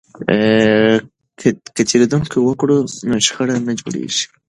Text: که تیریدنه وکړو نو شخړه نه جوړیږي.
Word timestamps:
که 1.75 1.81
تیریدنه 1.89 2.37
وکړو 2.47 2.77
نو 3.09 3.15
شخړه 3.25 3.55
نه 3.67 3.73
جوړیږي. 3.79 4.23